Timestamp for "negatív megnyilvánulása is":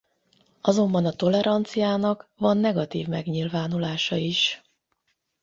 2.57-4.61